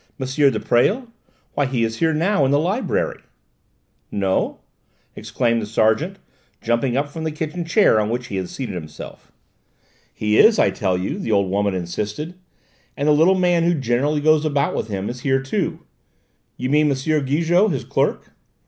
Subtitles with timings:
[0.19, 1.03] de Presles?
[1.53, 3.21] Why, he is here now in the library."
[4.09, 4.61] "No?"
[5.15, 6.17] exclaimed the sergeant,
[6.59, 9.31] jumping up from the kitchen chair on which he had seated himself.
[10.11, 12.33] "He is, I tell you," the old woman insisted;
[12.97, 15.81] "and the little man who generally goes about with him is here too."
[16.57, 16.95] "You mean M.
[16.97, 18.31] Gigou, his clerk?"